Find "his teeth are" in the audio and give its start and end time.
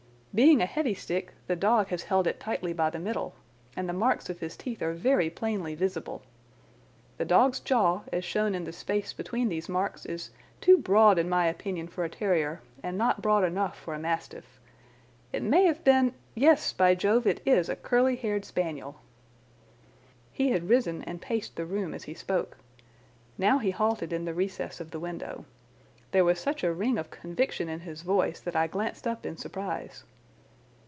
4.39-4.93